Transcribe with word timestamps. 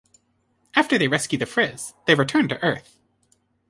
After 0.75 0.97
they 0.97 1.07
rescue 1.07 1.37
the 1.37 1.45
Friz, 1.45 1.93
they 2.07 2.15
return 2.15 2.47
to 2.47 2.57
Earth. 2.63 2.97